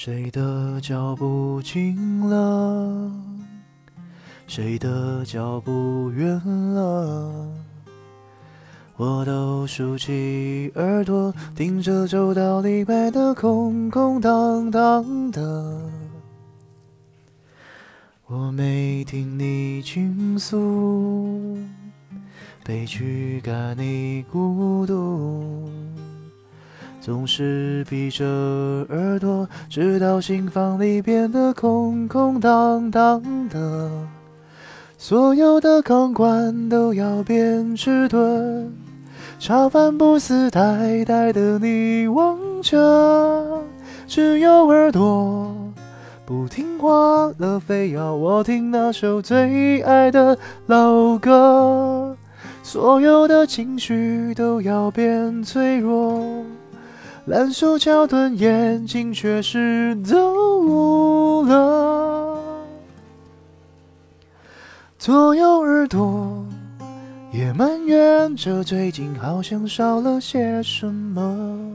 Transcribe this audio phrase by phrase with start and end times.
[0.00, 3.10] 谁的脚步近了？
[4.46, 6.40] 谁的脚步远
[6.72, 7.48] 了？
[8.96, 15.90] 我都竖起耳朵，听着走到里面的空空荡荡的。
[18.28, 21.58] 我没听你倾诉，
[22.64, 25.68] 被驱赶你孤独。
[27.00, 28.24] 总是闭着
[28.90, 33.90] 耳朵，直到心房里变得空空荡荡的，
[34.98, 38.66] 所有的钢管都要变迟钝，
[39.38, 43.62] 茶饭不思呆呆的你望着，
[44.06, 45.54] 只有耳朵
[46.26, 52.14] 不听话了，非要我听那首最爱的老歌，
[52.62, 56.44] 所有的情绪都要变脆弱。
[57.28, 62.42] 烂手桥段，眼睛却是都无了。
[64.98, 66.42] 左右耳朵
[67.30, 71.70] 也埋怨着，最近好像少了些什么。